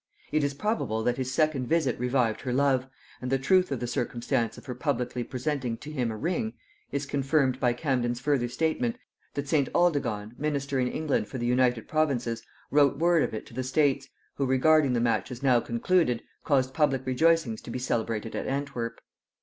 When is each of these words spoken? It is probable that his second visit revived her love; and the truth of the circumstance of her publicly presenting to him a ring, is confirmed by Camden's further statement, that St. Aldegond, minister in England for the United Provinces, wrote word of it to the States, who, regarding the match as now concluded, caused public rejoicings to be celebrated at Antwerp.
It 0.31 0.43
is 0.43 0.55
probable 0.55 1.03
that 1.03 1.17
his 1.17 1.31
second 1.31 1.67
visit 1.67 1.99
revived 1.99 2.41
her 2.41 2.51
love; 2.51 2.87
and 3.21 3.31
the 3.31 3.37
truth 3.37 3.71
of 3.71 3.79
the 3.79 3.85
circumstance 3.85 4.57
of 4.57 4.65
her 4.65 4.73
publicly 4.73 5.23
presenting 5.23 5.77
to 5.77 5.91
him 5.91 6.09
a 6.09 6.17
ring, 6.17 6.53
is 6.91 7.05
confirmed 7.05 7.59
by 7.59 7.73
Camden's 7.73 8.19
further 8.19 8.47
statement, 8.47 8.97
that 9.35 9.47
St. 9.47 9.69
Aldegond, 9.75 10.39
minister 10.39 10.79
in 10.79 10.87
England 10.87 11.27
for 11.27 11.37
the 11.37 11.45
United 11.45 11.87
Provinces, 11.87 12.41
wrote 12.71 12.97
word 12.97 13.21
of 13.21 13.35
it 13.35 13.45
to 13.45 13.53
the 13.53 13.61
States, 13.61 14.07
who, 14.37 14.45
regarding 14.47 14.93
the 14.93 14.99
match 15.01 15.29
as 15.29 15.43
now 15.43 15.59
concluded, 15.59 16.23
caused 16.43 16.73
public 16.73 17.05
rejoicings 17.05 17.61
to 17.61 17.69
be 17.69 17.77
celebrated 17.77 18.35
at 18.35 18.47
Antwerp. 18.47 19.01